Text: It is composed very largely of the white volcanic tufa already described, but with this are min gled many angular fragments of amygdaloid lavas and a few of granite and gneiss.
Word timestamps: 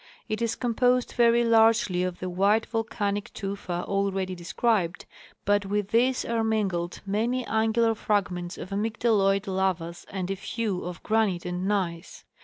It 0.27 0.41
is 0.41 0.55
composed 0.55 1.11
very 1.11 1.43
largely 1.43 2.01
of 2.01 2.17
the 2.17 2.27
white 2.27 2.65
volcanic 2.65 3.31
tufa 3.35 3.83
already 3.85 4.33
described, 4.33 5.05
but 5.45 5.63
with 5.67 5.89
this 5.89 6.25
are 6.25 6.43
min 6.43 6.69
gled 6.69 7.01
many 7.05 7.45
angular 7.45 7.93
fragments 7.93 8.57
of 8.57 8.71
amygdaloid 8.71 9.45
lavas 9.45 10.07
and 10.09 10.31
a 10.31 10.35
few 10.35 10.85
of 10.85 11.03
granite 11.03 11.45
and 11.45 11.67
gneiss. 11.67 12.23